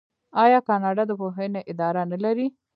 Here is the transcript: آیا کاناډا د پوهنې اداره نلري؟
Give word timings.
آیا 0.43 0.59
کاناډا 0.67 1.03
د 1.07 1.11
پوهنې 1.21 1.61
اداره 1.71 2.01
نلري؟ 2.11 2.47